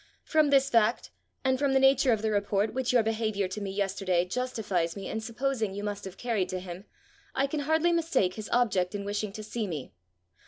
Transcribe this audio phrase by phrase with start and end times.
[0.23, 1.11] From this fact,
[1.43, 5.07] and from the nature of the report which your behaviour to me yesterday justifies me
[5.07, 6.85] in supposing you must have carried to him,
[7.35, 9.93] I can hardly mistake his object in wishing to see me.